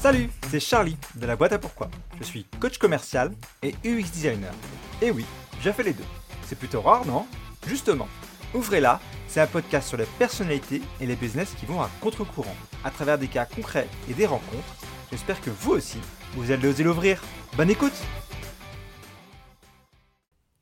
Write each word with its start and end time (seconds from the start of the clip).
Salut, 0.00 0.30
c'est 0.48 0.60
Charlie 0.60 0.96
de 1.16 1.26
la 1.26 1.36
boîte 1.36 1.52
à 1.52 1.58
pourquoi. 1.58 1.90
Je 2.18 2.24
suis 2.24 2.44
coach 2.58 2.78
commercial 2.78 3.32
et 3.62 3.74
UX 3.84 4.10
designer. 4.10 4.54
Et 5.02 5.10
oui, 5.10 5.26
j'ai 5.60 5.74
fait 5.74 5.82
les 5.82 5.92
deux. 5.92 6.04
C'est 6.46 6.58
plutôt 6.58 6.80
rare, 6.80 7.04
non? 7.04 7.26
Justement, 7.66 8.08
Ouvrez-la, 8.54 8.98
c'est 9.28 9.42
un 9.42 9.46
podcast 9.46 9.88
sur 9.88 9.98
les 9.98 10.06
personnalités 10.18 10.80
et 11.00 11.06
les 11.06 11.16
business 11.16 11.54
qui 11.54 11.66
vont 11.66 11.82
à 11.82 11.90
contre-courant, 12.00 12.56
à 12.82 12.90
travers 12.90 13.18
des 13.18 13.28
cas 13.28 13.44
concrets 13.44 13.86
et 14.08 14.14
des 14.14 14.24
rencontres. 14.24 14.74
J'espère 15.12 15.40
que 15.40 15.50
vous 15.50 15.72
aussi, 15.72 15.98
vous 16.32 16.50
allez 16.50 16.66
oser 16.66 16.82
l'ouvrir. 16.82 17.22
Bonne 17.56 17.70
écoute 17.70 17.92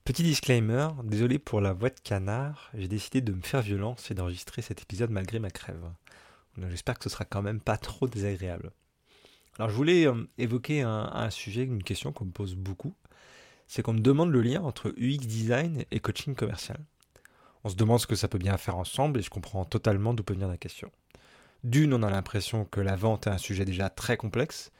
Petit 0.04 0.24
disclaimer, 0.24 0.88
désolé 1.04 1.38
pour 1.38 1.60
la 1.60 1.72
voix 1.72 1.90
de 1.90 2.00
canard, 2.02 2.70
j'ai 2.74 2.88
décidé 2.88 3.20
de 3.20 3.32
me 3.32 3.42
faire 3.42 3.62
violence 3.62 4.10
et 4.10 4.14
d'enregistrer 4.14 4.62
cet 4.62 4.82
épisode 4.82 5.10
malgré 5.10 5.38
ma 5.38 5.50
crève. 5.50 5.92
J'espère 6.70 6.98
que 6.98 7.04
ce 7.04 7.10
sera 7.10 7.24
quand 7.24 7.42
même 7.42 7.60
pas 7.60 7.76
trop 7.76 8.08
désagréable. 8.08 8.72
Alors 9.58 9.70
je 9.70 9.74
voulais 9.74 10.06
euh, 10.06 10.28
évoquer 10.38 10.82
un, 10.82 11.30
sujet, 11.30 11.64
une 11.64 11.82
question 11.82 12.12
qu'on 12.12 12.26
me 12.26 12.30
pose 12.30 12.54
beaucoup, 12.54 12.94
c'est 13.66 13.82
qu'on 13.82 13.92
me 13.92 14.00
demande 14.00 14.30
le 14.30 14.40
lien 14.40 14.62
entre 14.62 14.94
UX 14.96 15.18
design 15.18 15.84
et 15.90 16.00
coaching 16.00 16.34
commercial. 16.34 16.78
On 17.64 17.68
se 17.68 17.74
demande 17.74 17.98
ce 17.98 18.06
que 18.06 18.14
ça 18.14 18.28
peut 18.28 18.38
bien 18.38 18.56
faire 18.56 18.76
ensemble 18.76 19.18
et 19.18 19.22
je 19.22 19.30
comprends 19.30 19.64
totalement 19.64 20.14
d'où 20.14 20.22
peut 20.22 20.34
venir 20.34 20.48
la 20.48 20.56
question. 20.56 20.90
D'une, 21.64 21.92
on 21.92 22.04
a 22.04 22.10
l'impression 22.10 22.64
que 22.64 22.80
la 22.80 22.94
vente 22.94 23.26
est 23.26 23.30
un 23.30 23.38
sujet 23.38 23.64
déjà 23.64 23.90
très 23.90 24.16
complexe, 24.16 24.70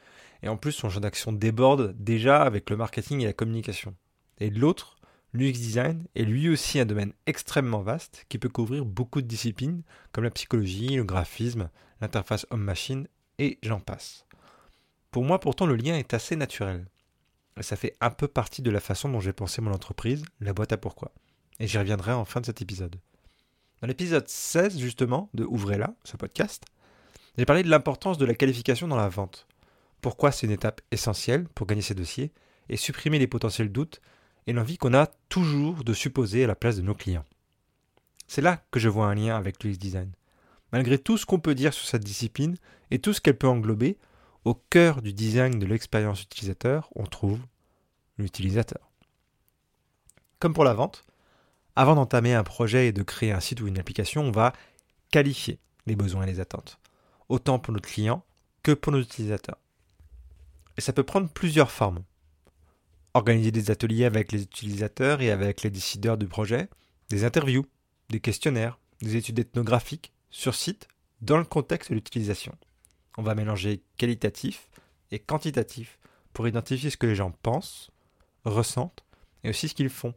et 0.43 0.47
en 0.47 0.55
plus 0.55 0.71
son 0.71 0.89
champ 0.89 1.01
d'action 1.01 1.33
déborde 1.33 1.93
déjà 1.99 2.41
avec 2.41 2.69
le 2.69 2.77
marketing 2.77 3.19
et 3.19 3.25
la 3.25 3.33
communication. 3.33 3.95
Et 4.39 4.49
de 4.49 4.59
l'autre, 4.59 4.95
l'UX 5.33 5.51
design 5.51 6.05
est 6.15 6.23
lui 6.23 6.47
aussi 6.47 6.79
un 6.79 6.85
domaine 6.85 7.11
extrêmement 7.25 7.81
vaste 7.81 8.25
qui 8.29 8.37
peut 8.37 8.47
couvrir 8.47 8.85
beaucoup 8.85 9.21
de 9.21 9.27
disciplines 9.27 9.83
comme 10.13 10.23
la 10.23 10.31
psychologie, 10.31 10.95
le 10.95 11.03
graphisme, 11.03 11.69
l'interface 11.99 12.47
homme-machine 12.49 13.09
et 13.39 13.59
j'en 13.61 13.81
passe. 13.81 14.25
Pour 15.11 15.23
moi 15.23 15.39
pourtant 15.39 15.65
le 15.65 15.75
lien 15.75 15.97
est 15.97 16.13
assez 16.13 16.35
naturel. 16.35 16.85
ça 17.61 17.75
fait 17.75 17.95
un 17.99 18.11
peu 18.11 18.27
partie 18.27 18.61
de 18.61 18.71
la 18.71 18.79
façon 18.79 19.09
dont 19.09 19.19
j'ai 19.19 19.33
pensé 19.33 19.61
mon 19.61 19.73
entreprise, 19.73 20.23
la 20.39 20.53
boîte 20.53 20.71
à 20.71 20.77
pourquoi. 20.77 21.11
Et 21.59 21.67
j'y 21.67 21.77
reviendrai 21.77 22.13
en 22.13 22.25
fin 22.25 22.41
de 22.41 22.45
cet 22.45 22.61
épisode. 22.61 22.95
Dans 23.81 23.87
l'épisode 23.87 24.27
16 24.27 24.77
justement 24.77 25.29
de 25.33 25.45
Ouvrez-la, 25.45 25.95
ce 26.03 26.15
podcast, 26.15 26.63
j'ai 27.37 27.45
parlé 27.45 27.63
de 27.63 27.69
l'importance 27.69 28.17
de 28.17 28.25
la 28.25 28.35
qualification 28.35 28.87
dans 28.87 28.97
la 28.97 29.09
vente. 29.09 29.47
Pourquoi 30.01 30.31
c'est 30.31 30.45
une 30.45 30.53
étape 30.53 30.81
essentielle 30.91 31.47
pour 31.49 31.65
gagner 31.65 31.81
ses 31.81 31.95
dossiers 31.95 32.31
et 32.69 32.77
supprimer 32.77 33.17
les 33.17 33.27
potentiels 33.27 33.71
doutes 33.71 34.01
et 34.45 34.53
l'envie 34.53 34.77
qu'on 34.77 34.93
a 34.93 35.07
toujours 35.29 35.83
de 35.83 35.93
supposer 35.93 36.43
à 36.43 36.47
la 36.47 36.55
place 36.55 36.77
de 36.77 36.81
nos 36.81 36.95
clients. 36.95 37.25
C'est 38.27 38.41
là 38.41 38.63
que 38.71 38.79
je 38.79 38.89
vois 38.89 39.07
un 39.07 39.15
lien 39.15 39.35
avec 39.35 39.63
l'UX 39.63 39.77
design. 39.77 40.11
Malgré 40.71 40.99
tout 40.99 41.17
ce 41.17 41.25
qu'on 41.25 41.39
peut 41.39 41.55
dire 41.55 41.73
sur 41.73 41.87
cette 41.87 42.03
discipline 42.03 42.55
et 42.91 42.99
tout 42.99 43.11
ce 43.11 43.21
qu'elle 43.21 43.37
peut 43.37 43.47
englober, 43.47 43.97
au 44.45 44.53
cœur 44.53 45.01
du 45.01 45.13
design 45.13 45.59
de 45.59 45.65
l'expérience 45.65 46.23
utilisateur, 46.23 46.89
on 46.95 47.05
trouve 47.05 47.39
l'utilisateur. 48.17 48.89
Comme 50.39 50.53
pour 50.53 50.63
la 50.63 50.73
vente, 50.73 51.05
avant 51.75 51.95
d'entamer 51.95 52.33
un 52.33 52.43
projet 52.43 52.87
et 52.87 52.91
de 52.91 53.03
créer 53.03 53.31
un 53.31 53.39
site 53.39 53.61
ou 53.61 53.67
une 53.67 53.79
application, 53.79 54.23
on 54.23 54.31
va 54.31 54.53
qualifier 55.11 55.59
les 55.85 55.95
besoins 55.95 56.23
et 56.23 56.31
les 56.31 56.39
attentes, 56.39 56.79
autant 57.27 57.59
pour 57.59 57.73
notre 57.73 57.89
client 57.89 58.23
que 58.63 58.71
pour 58.71 58.91
nos 58.91 59.01
utilisateurs. 59.01 59.57
Et 60.77 60.81
ça 60.81 60.93
peut 60.93 61.03
prendre 61.03 61.29
plusieurs 61.29 61.71
formes. 61.71 62.03
Organiser 63.13 63.51
des 63.51 63.71
ateliers 63.71 64.05
avec 64.05 64.31
les 64.31 64.43
utilisateurs 64.43 65.21
et 65.21 65.31
avec 65.31 65.63
les 65.63 65.69
décideurs 65.69 66.17
du 66.17 66.27
projet, 66.27 66.69
des 67.09 67.25
interviews, 67.25 67.65
des 68.09 68.19
questionnaires, 68.19 68.79
des 69.01 69.15
études 69.15 69.39
ethnographiques 69.39 70.13
sur 70.29 70.55
site 70.55 70.87
dans 71.21 71.37
le 71.37 71.43
contexte 71.43 71.89
de 71.89 71.95
l'utilisation. 71.95 72.55
On 73.19 73.21
va 73.21 73.35
mélanger 73.35 73.81
qualitatif 73.97 74.69
et 75.11 75.19
quantitatif 75.19 75.99
pour 76.31 76.47
identifier 76.47 76.89
ce 76.89 76.95
que 76.95 77.05
les 77.05 77.15
gens 77.15 77.31
pensent, 77.31 77.91
ressentent 78.45 79.03
et 79.43 79.49
aussi 79.49 79.67
ce 79.67 79.75
qu'ils 79.75 79.89
font. 79.89 80.13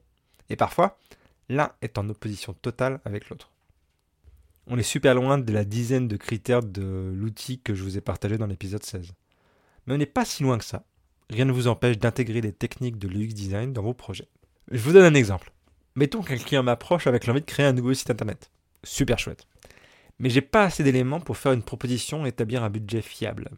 Et 0.51 0.55
parfois, 0.55 0.97
l'un 1.49 1.73
est 1.83 1.99
en 1.99 2.09
opposition 2.09 2.53
totale 2.53 3.01
avec 3.05 3.29
l'autre. 3.29 3.51
On 4.69 4.79
est 4.79 4.85
super 4.85 5.17
loin 5.17 5.37
de 5.39 5.53
la 5.53 5.65
dizaine 5.65 6.07
de 6.07 6.17
critères 6.17 6.63
de 6.63 7.13
l'outil 7.13 7.59
que 7.59 7.75
je 7.75 7.83
vous 7.83 7.99
ai 7.99 8.01
partagé 8.01 8.39
dans 8.39 8.47
l'épisode 8.47 8.85
16. 8.85 9.11
Mais 9.89 9.95
on 9.95 9.99
n'est 9.99 10.07
pas 10.07 10.25
si 10.25 10.45
loin 10.45 10.57
que 10.57 10.65
ça. 10.65 10.85
Rien 11.29 11.47
ne 11.47 11.53
vous 11.53 11.67
empêche 11.67 11.99
d'intégrer 11.99 12.41
des 12.41 12.53
techniques 12.53 12.99
de 12.99 13.09
l'UX 13.09 13.35
design 13.35 13.73
dans 13.73 13.83
vos 13.83 13.95
projets. 13.95 14.29
Je 14.71 14.79
vous 14.79 14.93
donne 14.93 15.13
un 15.13 15.19
exemple. 15.19 15.51
Mettons 15.97 16.23
qu'un 16.23 16.39
client 16.39 16.63
m'approche 16.63 17.09
avec 17.09 17.27
l'envie 17.27 17.41
de 17.41 17.47
créer 17.47 17.67
un 17.67 17.73
nouveau 17.73 17.95
site 17.95 18.11
internet. 18.11 18.53
Super 18.85 19.19
chouette 19.19 19.49
mais 20.19 20.31
j'ai 20.31 20.41
pas 20.41 20.65
assez 20.65 20.83
d'éléments 20.83 21.21
pour 21.21 21.37
faire 21.37 21.53
une 21.53 21.63
proposition 21.63 22.25
et 22.25 22.31
établir 22.31 22.63
un 22.63 22.71
budget 22.71 23.03
fiable. 23.03 23.51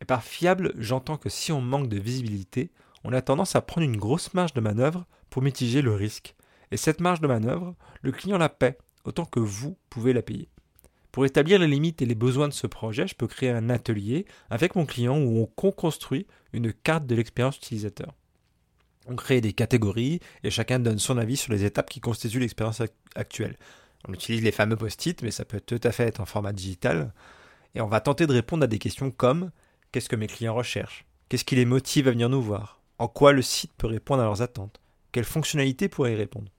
Et 0.00 0.04
par 0.04 0.22
fiable, 0.22 0.72
j'entends 0.76 1.16
que 1.16 1.28
si 1.28 1.52
on 1.52 1.60
manque 1.60 1.88
de 1.88 1.98
visibilité, 1.98 2.70
on 3.04 3.12
a 3.12 3.22
tendance 3.22 3.56
à 3.56 3.60
prendre 3.60 3.86
une 3.86 3.96
grosse 3.96 4.34
marge 4.34 4.54
de 4.54 4.60
manœuvre 4.60 5.06
pour 5.30 5.42
mitiger 5.42 5.82
le 5.82 5.94
risque. 5.94 6.34
Et 6.70 6.76
cette 6.76 7.00
marge 7.00 7.20
de 7.20 7.26
manœuvre, 7.26 7.74
le 8.02 8.12
client 8.12 8.38
la 8.38 8.48
paie, 8.48 8.78
autant 9.04 9.24
que 9.24 9.40
vous 9.40 9.76
pouvez 9.90 10.12
la 10.12 10.22
payer. 10.22 10.48
Pour 11.12 11.24
établir 11.24 11.60
les 11.60 11.68
limites 11.68 12.02
et 12.02 12.06
les 12.06 12.16
besoins 12.16 12.48
de 12.48 12.52
ce 12.52 12.66
projet, 12.66 13.06
je 13.06 13.14
peux 13.14 13.28
créer 13.28 13.50
un 13.50 13.70
atelier 13.70 14.26
avec 14.50 14.74
mon 14.74 14.84
client 14.84 15.16
où 15.16 15.38
on 15.38 15.46
co-construit 15.46 16.26
une 16.52 16.72
carte 16.72 17.06
de 17.06 17.14
l'expérience 17.14 17.56
utilisateur. 17.56 18.14
On 19.06 19.14
crée 19.14 19.40
des 19.40 19.52
catégories 19.52 20.20
et 20.42 20.50
chacun 20.50 20.80
donne 20.80 20.98
son 20.98 21.18
avis 21.18 21.36
sur 21.36 21.52
les 21.52 21.64
étapes 21.64 21.90
qui 21.90 22.00
constituent 22.00 22.40
l'expérience 22.40 22.82
actuelle. 23.14 23.58
On 24.08 24.12
utilise 24.12 24.42
les 24.42 24.52
fameux 24.52 24.76
post-it, 24.76 25.22
mais 25.22 25.30
ça 25.30 25.44
peut 25.44 25.60
tout 25.60 25.80
à 25.82 25.92
fait 25.92 26.04
être 26.04 26.20
en 26.20 26.26
format 26.26 26.52
digital. 26.52 27.12
Et 27.74 27.80
on 27.80 27.88
va 27.88 28.00
tenter 28.00 28.26
de 28.26 28.32
répondre 28.32 28.64
à 28.64 28.66
des 28.66 28.78
questions 28.78 29.10
comme 29.10 29.50
qu'est-ce 29.92 30.08
que 30.08 30.16
mes 30.16 30.26
clients 30.26 30.54
recherchent? 30.54 31.04
Qu'est-ce 31.28 31.44
qui 31.44 31.56
les 31.56 31.64
motive 31.64 32.08
à 32.08 32.10
venir 32.10 32.28
nous 32.28 32.42
voir? 32.42 32.80
En 32.98 33.08
quoi 33.08 33.32
le 33.32 33.42
site 33.42 33.72
peut 33.76 33.86
répondre 33.86 34.22
à 34.22 34.26
leurs 34.26 34.42
attentes? 34.42 34.80
Quelles 35.12 35.24
fonctionnalités 35.24 35.88
pourraient 35.88 36.12
y 36.12 36.16
répondre? 36.16 36.50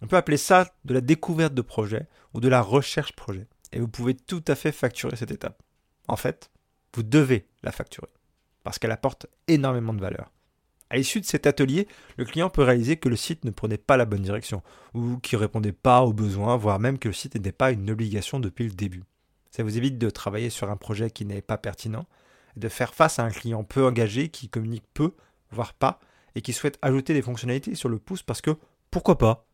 On 0.00 0.06
peut 0.06 0.16
appeler 0.16 0.36
ça 0.36 0.72
de 0.84 0.94
la 0.94 1.00
découverte 1.00 1.54
de 1.54 1.62
projet 1.62 2.06
ou 2.34 2.40
de 2.40 2.48
la 2.48 2.62
recherche 2.62 3.12
projet. 3.12 3.46
Et 3.72 3.80
vous 3.80 3.88
pouvez 3.88 4.14
tout 4.14 4.44
à 4.46 4.54
fait 4.54 4.72
facturer 4.72 5.16
cette 5.16 5.30
étape. 5.30 5.62
En 6.06 6.16
fait, 6.16 6.50
vous 6.94 7.02
devez 7.02 7.48
la 7.62 7.72
facturer 7.72 8.08
parce 8.64 8.78
qu'elle 8.78 8.92
apporte 8.92 9.26
énormément 9.46 9.94
de 9.94 10.00
valeur. 10.00 10.30
À 10.90 10.96
l'issue 10.96 11.20
de 11.20 11.26
cet 11.26 11.46
atelier, 11.46 11.86
le 12.16 12.24
client 12.24 12.48
peut 12.48 12.62
réaliser 12.62 12.96
que 12.96 13.08
le 13.08 13.16
site 13.16 13.44
ne 13.44 13.50
prenait 13.50 13.78
pas 13.78 13.96
la 13.96 14.06
bonne 14.06 14.22
direction, 14.22 14.62
ou 14.94 15.18
qu'il 15.18 15.38
ne 15.38 15.42
répondait 15.42 15.72
pas 15.72 16.02
aux 16.02 16.12
besoins, 16.12 16.56
voire 16.56 16.78
même 16.78 16.98
que 16.98 17.08
le 17.08 17.14
site 17.14 17.34
n'était 17.34 17.52
pas 17.52 17.72
une 17.72 17.90
obligation 17.90 18.40
depuis 18.40 18.64
le 18.64 18.74
début. 18.74 19.04
Ça 19.50 19.62
vous 19.62 19.76
évite 19.76 19.98
de 19.98 20.10
travailler 20.10 20.50
sur 20.50 20.70
un 20.70 20.76
projet 20.76 21.10
qui 21.10 21.24
n'est 21.24 21.42
pas 21.42 21.58
pertinent, 21.58 22.06
de 22.56 22.68
faire 22.68 22.94
face 22.94 23.18
à 23.18 23.24
un 23.24 23.30
client 23.30 23.64
peu 23.64 23.86
engagé 23.86 24.28
qui 24.28 24.48
communique 24.48 24.86
peu, 24.94 25.14
voire 25.50 25.74
pas, 25.74 26.00
et 26.34 26.40
qui 26.40 26.52
souhaite 26.52 26.78
ajouter 26.82 27.14
des 27.14 27.22
fonctionnalités 27.22 27.74
sur 27.74 27.88
le 27.88 27.98
pouce 27.98 28.22
parce 28.22 28.40
que 28.40 28.56
pourquoi 28.90 29.18
pas 29.18 29.46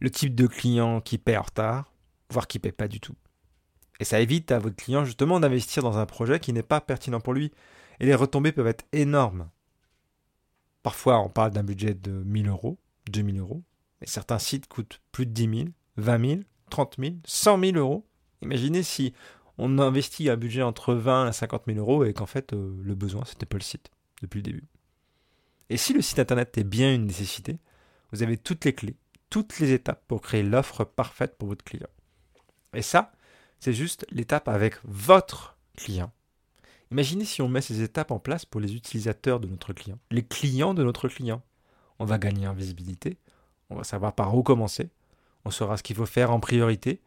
Le 0.00 0.10
type 0.10 0.34
de 0.34 0.46
client 0.46 1.00
qui 1.00 1.18
paie 1.18 1.36
en 1.36 1.42
retard, 1.42 1.92
voire 2.30 2.46
qui 2.46 2.58
paie 2.58 2.72
pas 2.72 2.88
du 2.88 3.00
tout. 3.00 3.14
Et 4.00 4.04
ça 4.04 4.20
évite 4.20 4.50
à 4.50 4.58
votre 4.58 4.76
client 4.76 5.04
justement 5.04 5.38
d'investir 5.40 5.82
dans 5.82 5.98
un 5.98 6.06
projet 6.06 6.40
qui 6.40 6.52
n'est 6.52 6.62
pas 6.62 6.80
pertinent 6.80 7.20
pour 7.20 7.32
lui. 7.32 7.52
Et 8.00 8.06
les 8.06 8.14
retombées 8.14 8.52
peuvent 8.52 8.66
être 8.66 8.84
énormes. 8.92 9.48
Parfois, 10.84 11.18
on 11.20 11.30
parle 11.30 11.50
d'un 11.50 11.64
budget 11.64 11.94
de 11.94 12.10
1000 12.10 12.46
euros, 12.46 12.78
2000 13.10 13.40
euros, 13.40 13.64
mais 14.00 14.06
certains 14.06 14.38
sites 14.38 14.68
coûtent 14.68 15.00
plus 15.12 15.24
de 15.24 15.32
10 15.32 15.58
000, 15.58 15.68
20 15.96 16.26
000, 16.28 16.40
30 16.68 16.96
000, 16.98 17.14
100 17.24 17.58
000 17.58 17.76
euros. 17.78 18.06
Imaginez 18.42 18.82
si 18.82 19.14
on 19.56 19.78
investit 19.78 20.28
un 20.28 20.36
budget 20.36 20.60
entre 20.60 20.92
20 20.92 21.30
et 21.30 21.32
50 21.32 21.62
000 21.68 21.78
euros 21.78 22.04
et 22.04 22.12
qu'en 22.12 22.26
fait, 22.26 22.52
euh, 22.52 22.76
le 22.82 22.94
besoin, 22.94 23.24
c'était 23.24 23.46
pas 23.46 23.56
le 23.56 23.62
site 23.62 23.90
depuis 24.20 24.40
le 24.40 24.42
début. 24.42 24.64
Et 25.70 25.78
si 25.78 25.94
le 25.94 26.02
site 26.02 26.18
internet 26.18 26.58
est 26.58 26.64
bien 26.64 26.94
une 26.94 27.06
nécessité, 27.06 27.58
vous 28.12 28.22
avez 28.22 28.36
toutes 28.36 28.66
les 28.66 28.74
clés, 28.74 28.98
toutes 29.30 29.58
les 29.60 29.72
étapes 29.72 30.04
pour 30.06 30.20
créer 30.20 30.42
l'offre 30.42 30.84
parfaite 30.84 31.38
pour 31.38 31.48
votre 31.48 31.64
client. 31.64 31.88
Et 32.74 32.82
ça, 32.82 33.10
c'est 33.58 33.72
juste 33.72 34.04
l'étape 34.10 34.48
avec 34.48 34.74
votre 34.84 35.56
client 35.78 36.12
Imaginez 36.94 37.24
si 37.24 37.42
on 37.42 37.48
met 37.48 37.60
ces 37.60 37.82
étapes 37.82 38.12
en 38.12 38.20
place 38.20 38.44
pour 38.44 38.60
les 38.60 38.76
utilisateurs 38.76 39.40
de 39.40 39.48
notre 39.48 39.72
client, 39.72 39.98
les 40.12 40.22
clients 40.22 40.74
de 40.74 40.84
notre 40.84 41.08
client. 41.08 41.42
On 41.98 42.04
va 42.04 42.18
gagner 42.18 42.46
en 42.46 42.54
visibilité, 42.54 43.18
on 43.68 43.74
va 43.74 43.82
savoir 43.82 44.14
par 44.14 44.36
où 44.36 44.44
commencer, 44.44 44.90
on 45.44 45.50
saura 45.50 45.76
ce 45.76 45.82
qu'il 45.82 45.96
faut 45.96 46.06
faire 46.06 46.30
en 46.30 46.38
priorité 46.38 47.00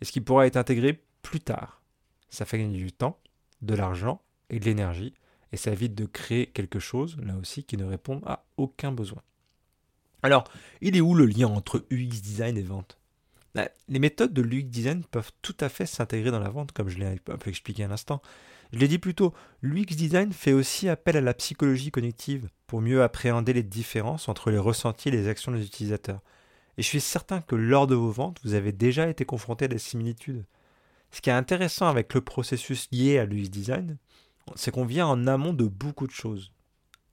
et 0.00 0.06
ce 0.06 0.12
qui 0.12 0.22
pourra 0.22 0.46
être 0.46 0.56
intégré 0.56 0.98
plus 1.20 1.40
tard. 1.40 1.82
Ça 2.30 2.46
fait 2.46 2.56
gagner 2.56 2.78
du 2.78 2.90
temps, 2.90 3.18
de 3.60 3.74
l'argent 3.74 4.22
et 4.48 4.58
de 4.60 4.64
l'énergie 4.64 5.12
et 5.52 5.58
ça 5.58 5.72
évite 5.72 5.94
de 5.94 6.06
créer 6.06 6.46
quelque 6.46 6.78
chose, 6.78 7.18
là 7.22 7.36
aussi, 7.36 7.64
qui 7.64 7.76
ne 7.76 7.84
répond 7.84 8.22
à 8.24 8.46
aucun 8.56 8.92
besoin. 8.92 9.20
Alors, 10.22 10.44
il 10.80 10.96
est 10.96 11.02
où 11.02 11.14
le 11.14 11.26
lien 11.26 11.48
entre 11.48 11.84
UX 11.90 12.22
design 12.22 12.56
et 12.56 12.62
vente? 12.62 12.98
Bah, 13.54 13.68
Les 13.90 13.98
méthodes 13.98 14.32
de 14.32 14.40
l'UX 14.40 14.64
design 14.64 15.04
peuvent 15.04 15.32
tout 15.42 15.56
à 15.60 15.68
fait 15.68 15.84
s'intégrer 15.84 16.30
dans 16.30 16.40
la 16.40 16.48
vente, 16.48 16.72
comme 16.72 16.88
je 16.88 16.96
l'ai 16.96 17.04
un 17.04 17.36
peu 17.36 17.50
expliqué 17.50 17.84
à 17.84 17.88
l'instant. 17.88 18.22
Je 18.74 18.80
l'ai 18.80 18.88
dit 18.88 18.98
plus 18.98 19.14
tôt, 19.14 19.32
l'UX 19.62 19.94
design 19.94 20.32
fait 20.32 20.52
aussi 20.52 20.88
appel 20.88 21.16
à 21.16 21.20
la 21.20 21.32
psychologie 21.32 21.92
cognitive 21.92 22.48
pour 22.66 22.80
mieux 22.80 23.04
appréhender 23.04 23.52
les 23.52 23.62
différences 23.62 24.28
entre 24.28 24.50
les 24.50 24.58
ressentis 24.58 25.10
et 25.10 25.12
les 25.12 25.28
actions 25.28 25.52
des 25.52 25.64
utilisateurs. 25.64 26.20
Et 26.76 26.82
je 26.82 26.88
suis 26.88 27.00
certain 27.00 27.40
que 27.40 27.54
lors 27.54 27.86
de 27.86 27.94
vos 27.94 28.10
ventes, 28.10 28.40
vous 28.42 28.54
avez 28.54 28.72
déjà 28.72 29.08
été 29.08 29.24
confronté 29.24 29.66
à 29.66 29.68
des 29.68 29.78
similitudes. 29.78 30.44
Ce 31.12 31.20
qui 31.20 31.30
est 31.30 31.34
intéressant 31.34 31.86
avec 31.86 32.14
le 32.14 32.20
processus 32.20 32.88
lié 32.90 33.20
à 33.20 33.26
l'UX 33.26 33.48
design, 33.48 33.96
c'est 34.56 34.72
qu'on 34.72 34.84
vient 34.84 35.06
en 35.06 35.28
amont 35.28 35.52
de 35.52 35.66
beaucoup 35.66 36.08
de 36.08 36.12
choses. 36.12 36.50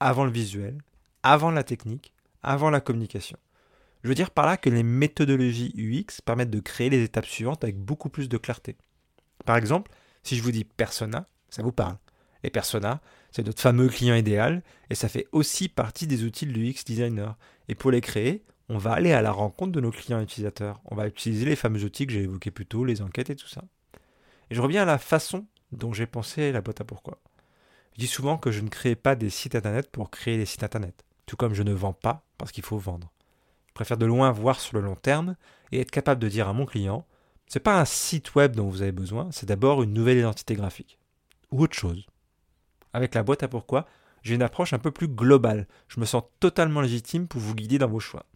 Avant 0.00 0.24
le 0.24 0.32
visuel, 0.32 0.78
avant 1.22 1.52
la 1.52 1.62
technique, 1.62 2.12
avant 2.42 2.70
la 2.70 2.80
communication. 2.80 3.38
Je 4.02 4.08
veux 4.08 4.16
dire 4.16 4.32
par 4.32 4.46
là 4.46 4.56
que 4.56 4.68
les 4.68 4.82
méthodologies 4.82 5.72
UX 5.76 6.22
permettent 6.24 6.50
de 6.50 6.58
créer 6.58 6.90
les 6.90 7.04
étapes 7.04 7.26
suivantes 7.26 7.62
avec 7.62 7.78
beaucoup 7.78 8.08
plus 8.08 8.28
de 8.28 8.36
clarté. 8.36 8.76
Par 9.44 9.56
exemple, 9.56 9.92
si 10.24 10.36
je 10.36 10.42
vous 10.42 10.50
dis 10.50 10.64
persona, 10.64 11.28
ça 11.52 11.62
vous 11.62 11.72
parle. 11.72 11.96
Les 12.42 12.50
personas, 12.50 13.00
c'est 13.30 13.46
notre 13.46 13.60
fameux 13.60 13.88
client 13.88 14.16
idéal 14.16 14.62
et 14.90 14.94
ça 14.94 15.08
fait 15.08 15.26
aussi 15.32 15.68
partie 15.68 16.06
des 16.06 16.24
outils 16.24 16.46
de 16.46 16.52
l'UX 16.52 16.82
designer. 16.84 17.36
Et 17.68 17.74
pour 17.74 17.90
les 17.90 18.00
créer, 18.00 18.42
on 18.68 18.78
va 18.78 18.92
aller 18.92 19.12
à 19.12 19.20
la 19.20 19.32
rencontre 19.32 19.72
de 19.72 19.80
nos 19.80 19.90
clients 19.90 20.20
utilisateurs. 20.20 20.80
On 20.86 20.96
va 20.96 21.06
utiliser 21.06 21.44
les 21.44 21.56
fameux 21.56 21.84
outils 21.84 22.06
que 22.06 22.12
j'ai 22.14 22.22
évoqués 22.22 22.50
plus 22.50 22.66
tôt, 22.66 22.84
les 22.84 23.02
enquêtes 23.02 23.30
et 23.30 23.36
tout 23.36 23.48
ça. 23.48 23.62
Et 24.50 24.54
je 24.54 24.62
reviens 24.62 24.82
à 24.82 24.86
la 24.86 24.98
façon 24.98 25.46
dont 25.72 25.92
j'ai 25.92 26.06
pensé 26.06 26.52
la 26.52 26.62
boîte 26.62 26.80
à 26.80 26.84
pourquoi. 26.84 27.20
Je 27.94 28.00
dis 28.00 28.06
souvent 28.06 28.38
que 28.38 28.50
je 28.50 28.62
ne 28.62 28.68
crée 28.68 28.96
pas 28.96 29.14
des 29.14 29.28
sites 29.28 29.54
internet 29.54 29.90
pour 29.90 30.10
créer 30.10 30.38
des 30.38 30.46
sites 30.46 30.64
internet, 30.64 31.04
tout 31.26 31.36
comme 31.36 31.52
je 31.52 31.62
ne 31.62 31.72
vends 31.72 31.92
pas 31.92 32.24
parce 32.38 32.50
qu'il 32.50 32.64
faut 32.64 32.78
vendre. 32.78 33.12
Je 33.68 33.74
préfère 33.74 33.98
de 33.98 34.06
loin 34.06 34.32
voir 34.32 34.58
sur 34.58 34.76
le 34.76 34.82
long 34.82 34.96
terme 34.96 35.36
et 35.70 35.80
être 35.80 35.90
capable 35.90 36.20
de 36.20 36.28
dire 36.28 36.48
à 36.48 36.54
mon 36.54 36.64
client 36.64 37.06
c'est 37.46 37.60
pas 37.60 37.78
un 37.78 37.84
site 37.84 38.34
web 38.34 38.56
dont 38.56 38.70
vous 38.70 38.80
avez 38.80 38.92
besoin, 38.92 39.28
c'est 39.30 39.44
d'abord 39.44 39.82
une 39.82 39.92
nouvelle 39.92 40.16
identité 40.16 40.54
graphique. 40.54 40.98
Ou 41.52 41.62
autre 41.62 41.76
chose. 41.76 42.06
Avec 42.92 43.14
la 43.14 43.22
boîte 43.22 43.42
à 43.42 43.48
pourquoi, 43.48 43.86
j'ai 44.22 44.34
une 44.34 44.42
approche 44.42 44.72
un 44.72 44.78
peu 44.78 44.90
plus 44.90 45.08
globale. 45.08 45.66
Je 45.88 46.00
me 46.00 46.04
sens 46.04 46.24
totalement 46.40 46.80
légitime 46.80 47.28
pour 47.28 47.40
vous 47.40 47.54
guider 47.54 47.78
dans 47.78 47.88
vos 47.88 48.00
choix. 48.00 48.26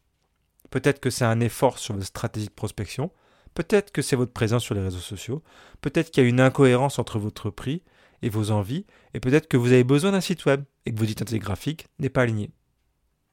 Peut-être 0.71 1.01
que 1.01 1.11
c'est 1.11 1.25
un 1.25 1.41
effort 1.41 1.79
sur 1.79 1.95
votre 1.95 2.07
stratégie 2.07 2.49
de 2.49 2.53
prospection, 2.53 3.11
peut-être 3.55 3.93
que 3.93 4.03
c'est 4.03 4.17
votre 4.17 4.33
présence 4.33 4.65
sur 4.65 4.75
les 4.75 4.83
réseaux 4.83 4.99
sociaux, 4.99 5.43
peut-être 5.81 6.11
qu'il 6.11 6.23
y 6.23 6.27
a 6.27 6.29
une 6.29 6.41
incohérence 6.41 6.99
entre 6.99 7.19
votre 7.19 7.51
prix 7.51 7.83
et 8.23 8.29
vos 8.29 8.51
envies, 8.51 8.85
et 9.15 9.21
peut-être 9.21 9.49
que 9.49 9.57
vous 9.57 9.73
avez 9.73 9.85
besoin 9.85 10.13
d'un 10.13 10.21
site 10.21 10.45
web 10.45 10.65
et 10.85 10.93
que 10.93 10.99
votre 10.99 11.11
identité 11.11 11.39
graphique 11.39 11.87
n'est 11.99 12.09
pas 12.09 12.23
alignée. 12.23 12.51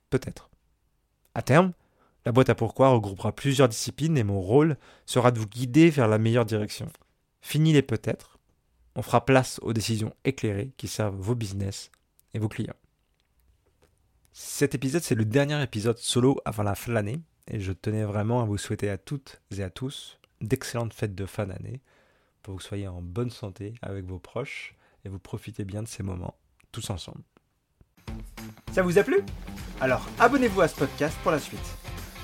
Peut-être. 0.10 0.50
À 1.34 1.42
terme, 1.42 1.74
la 2.26 2.32
boîte 2.32 2.50
à 2.50 2.56
pourquoi 2.56 2.90
regroupera 2.90 3.34
plusieurs 3.34 3.68
disciplines 3.68 4.18
et 4.18 4.24
mon 4.24 4.40
rôle 4.40 4.78
sera 5.06 5.32
de 5.32 5.40
vous 5.40 5.48
guider 5.48 5.90
vers 5.90 6.08
la 6.08 6.20
meilleure 6.20 6.46
direction. 6.46 6.88
Fini 7.42 7.74
les 7.74 7.82
peut-être. 7.82 8.33
On 8.96 9.02
fera 9.02 9.26
place 9.26 9.60
aux 9.64 9.74
décisions 9.74 10.14
éclairées 10.24 10.72
qui 10.78 10.88
servent 10.88 11.16
vos 11.16 11.36
business 11.36 11.92
et 12.34 12.40
vos 12.40 12.50
clients. 12.50 12.76
Cet 14.32 14.76
épisode, 14.76 15.04
c'est 15.04 15.16
le 15.16 15.26
dernier 15.26 15.62
épisode 15.62 15.98
solo 15.98 16.40
avant 16.46 16.64
la 16.64 16.76
fin 16.76 16.92
de 16.92 16.96
l'année 16.96 17.22
et 17.48 17.60
je 17.60 17.72
tenais 17.72 18.04
vraiment 18.04 18.42
à 18.42 18.46
vous 18.46 18.58
souhaiter 18.58 18.90
à 18.90 18.98
toutes 18.98 19.42
et 19.56 19.64
à 19.64 19.70
tous 19.70 20.20
d'excellentes 20.42 20.94
fêtes 20.94 21.16
de 21.16 21.26
fin 21.26 21.46
d'année 21.46 21.82
pour 22.42 22.56
que 22.56 22.62
vous 22.62 22.68
soyez 22.68 22.88
en 22.88 23.02
bonne 23.02 23.30
santé 23.30 23.74
avec 23.82 24.06
vos 24.06 24.20
proches 24.20 24.76
et 25.06 25.10
vous 25.10 25.20
profitez 25.20 25.66
bien 25.66 25.84
de 25.84 25.88
ces 25.88 26.04
moments 26.04 26.36
tous 26.72 26.90
ensemble. 26.90 27.22
Ça 28.72 28.82
vous 28.82 28.98
a 28.98 29.04
plu? 29.04 29.22
Alors 29.80 30.08
abonnez-vous 30.20 30.62
à 30.62 30.68
ce 30.68 30.76
podcast 30.76 31.18
pour 31.24 31.32
la 31.32 31.40
suite. 31.40 31.60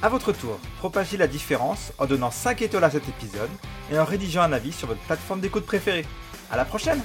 A 0.02 0.10
votre 0.10 0.32
tour, 0.32 0.58
propagez 0.78 1.18
la 1.18 1.28
différence 1.28 1.92
en 1.98 2.06
donnant 2.06 2.32
5 2.32 2.62
étoiles 2.62 2.86
à 2.86 2.90
cet 2.90 3.08
épisode 3.08 3.50
et 3.92 4.00
en 4.00 4.06
rédigeant 4.06 4.44
un 4.44 4.54
avis 4.54 4.72
sur 4.72 4.88
votre 4.88 5.02
plateforme 5.02 5.42
d'écoute 5.42 5.66
préférée. 5.66 6.06
À 6.52 6.58
la 6.58 6.66
prochaine 6.66 7.02